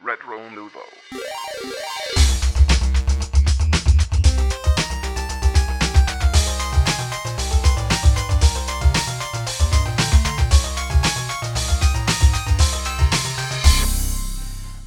[0.00, 0.84] Retro Nouveau.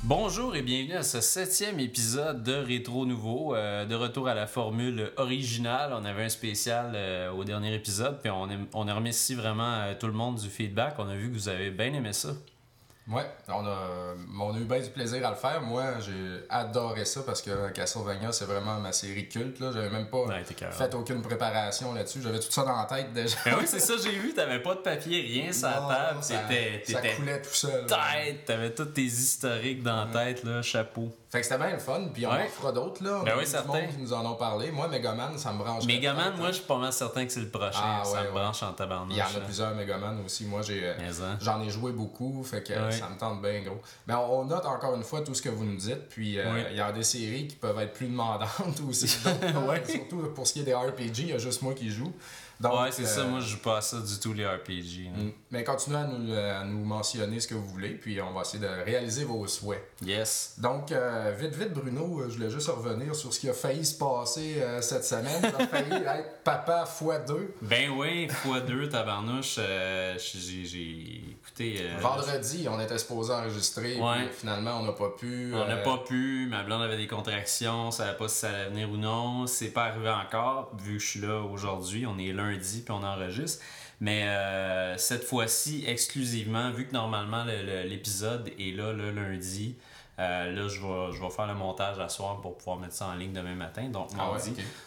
[0.04, 4.48] Bonjour et bienvenue à ce septième épisode de Rétro Nouveau, euh, de retour à la
[4.48, 5.92] formule originale.
[5.94, 9.74] On avait un spécial euh, au dernier épisode, puis on, aime- on a remercié vraiment
[9.76, 10.96] euh, tout le monde du feedback.
[10.98, 12.30] On a vu que vous avez bien aimé ça.
[13.10, 13.78] Ouais, on a,
[14.40, 15.60] on a eu bien du plaisir à le faire.
[15.62, 19.60] Moi, j'ai adoré ça parce que Castlevania, c'est vraiment ma série culte.
[19.60, 19.72] Là.
[19.74, 22.22] J'avais même pas Ouais, fait aucune préparation là-dessus.
[22.22, 23.36] J'avais tout ça dans la tête déjà.
[23.46, 26.20] Ben oui, c'est ça, j'ai vu, t'avais pas de papier, rien sur la Non, table.
[26.24, 27.86] ça, T'étais ça t'étais coulait tout seul.
[27.88, 31.10] tête, t'avais tous tes historiques dans la tête, là, chapeau.
[31.30, 32.02] Fait que c'était bien le fun.
[32.14, 32.44] Puis on Ouais.
[32.46, 33.02] en fera d'autres.
[33.04, 33.22] là.
[33.26, 33.68] Ben oui, du certain.
[33.70, 34.70] monde qui nous en ont parlé.
[34.70, 35.86] Moi, Megaman, ça me branche.
[35.86, 37.80] Megaman, moi, je suis pas mal certain que c'est le prochain.
[37.82, 39.16] Ah, ça me branche en tabarnouche.
[39.16, 39.46] Il y en a là.
[39.46, 40.44] plusieurs Megaman aussi.
[40.46, 40.90] Moi, j'ai.
[40.90, 41.38] hein.
[41.42, 42.98] J'en ai joué beaucoup, fait que Ouais.
[42.98, 43.82] ça me tente bien gros.
[44.08, 46.78] Mais on note encore une fois tout ce que vous nous dites, puis euh, il
[46.78, 48.50] y a des séries qui peuvent être plus demandantes
[48.90, 49.18] aussi.
[49.68, 49.82] Ouais.
[49.88, 52.12] Surtout pour ce qui est des RPG, il y a juste moi qui joue.
[52.62, 55.10] Donc, Ouais, c'est ça, euh, moi, je joue pas à ça du tout, les RPG.
[55.16, 55.32] mm.
[55.52, 58.60] Mais continuez à nous, à nous mentionner ce que vous voulez, puis on va essayer
[58.60, 59.84] de réaliser vos souhaits.
[60.06, 60.56] Yes.
[60.60, 63.84] Donc, euh, vite, vite, Bruno, euh, je voulais juste revenir sur ce qui a failli
[63.86, 65.42] se passer euh, cette semaine.
[65.42, 67.36] Ça a failli être papa x2.
[67.64, 69.56] Ben oui, x2, tabarnouche.
[69.60, 71.78] euh, j'ai, j'ai écouté.
[71.82, 74.26] euh, Vendredi, on était supposé enregistrer, Ouais.
[74.28, 75.52] puis finalement, on n'a pas pu.
[75.54, 78.70] On n'a euh, pas pu, ma blonde avait des contractions, savait pas si ça allait
[78.70, 79.48] venir ou non.
[79.48, 82.06] C'est pas arrivé encore, vu que je suis là aujourd'hui.
[82.06, 83.64] On est lundi puis on enregistre.
[84.00, 89.76] Mais euh, cette fois-ci, exclusivement, vu que normalement le- le- l'épisode est là le lundi,
[90.20, 93.08] euh, là je vais, je vais faire le montage à soir pour pouvoir mettre ça
[93.08, 94.40] en ligne demain matin, donc Ah ouais.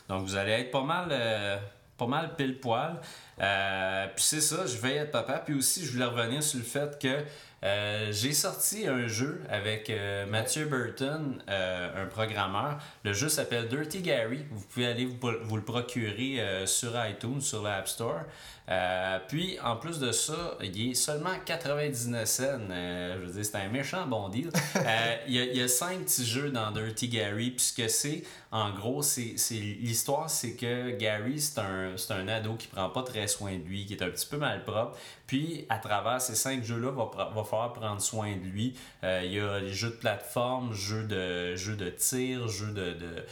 [0.08, 1.56] Donc vous allez être pas mal, euh,
[1.96, 3.00] pas mal pile poil.
[3.40, 5.42] Euh, puis c'est ça, je vais être papa.
[5.44, 7.24] Puis aussi, je voulais revenir sur le fait que
[7.64, 12.78] euh, j'ai sorti un jeu avec euh, Mathieu Burton, euh, un programmeur.
[13.04, 14.44] Le jeu s'appelle Dirty Gary.
[14.50, 18.20] Vous pouvez aller vous, vous le procurer sur iTunes, sur l'App Store.
[19.28, 22.42] Puis en plus de ça, il est seulement 99 cents.
[22.68, 24.50] Je veux dire, c'est un méchant bon deal.
[25.26, 27.50] Il, y a, il y a cinq petits jeux dans Dirty Gary.
[27.50, 32.28] Puis ce que c'est, en gros, c'est l'histoire, c'est que Gary, c'est un, c'est un
[32.28, 34.96] ado qui prend pas très soin de lui, qui est un petit peu malpropre.
[35.26, 38.74] Puis à travers ces cinq jeux-là, va, va falloir prendre soin de lui.
[39.02, 43.24] Euh, il y a les jeux de plateforme, jeux de, jeux de tir, jeux de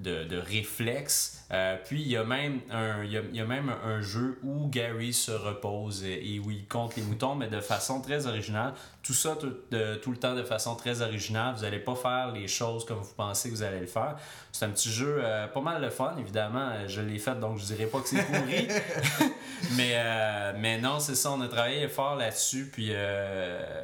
[0.00, 1.44] de, de réflexe.
[1.52, 4.00] Euh, puis il y a même un, il y a, il y a même un
[4.00, 8.00] jeu où Gary se repose et, et où il compte les moutons, mais de façon
[8.00, 8.72] très originale.
[9.02, 11.54] Tout ça tout, de- tout le temps de façon très originale.
[11.56, 14.16] Vous n'allez pas faire les choses comme vous pensez que vous allez le faire.
[14.52, 16.70] C'est un petit jeu euh, pas mal le fun, évidemment.
[16.86, 18.68] Je l'ai fait, donc je dirais pas que c'est pourri.
[19.76, 22.70] mais, euh, mais non, c'est ça, on a travaillé fort là-dessus.
[22.72, 22.92] Puis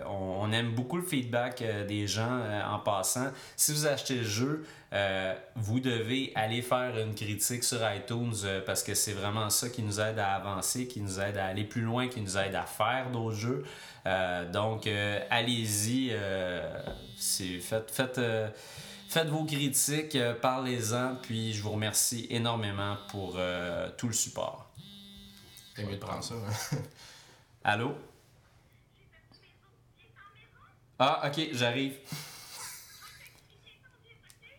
[0.07, 2.41] on, on aime beaucoup le feedback des gens
[2.71, 3.29] en passant.
[3.57, 8.61] Si vous achetez le jeu, euh, vous devez aller faire une critique sur iTunes euh,
[8.65, 11.65] parce que c'est vraiment ça qui nous aide à avancer, qui nous aide à aller
[11.65, 13.65] plus loin, qui nous aide à faire d'autres jeux.
[14.07, 14.87] Euh, donc,
[15.31, 16.15] allez-y,
[17.61, 18.21] faites, faites,
[19.09, 23.39] faites vos critiques, parlez-en, puis je vous remercie énormément pour
[23.97, 24.71] tout le support.
[25.75, 26.35] T'es mieux de prendre ça.
[26.35, 26.77] hein?
[27.65, 27.97] Allô?
[30.99, 31.99] Ah, ok, j'arrive.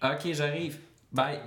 [0.03, 0.77] Ok, j'arrive.
[1.11, 1.39] Bye.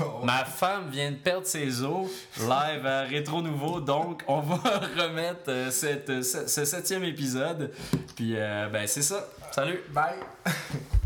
[0.00, 2.08] Oh, Ma femme vient de perdre ses os
[2.38, 4.56] live à Rétro Nouveau, donc on va
[4.96, 7.72] remettre euh, cette, ce, ce septième épisode.
[8.14, 9.26] Puis, euh, ben, c'est ça.
[9.50, 9.80] Salut!
[9.92, 10.20] Bye!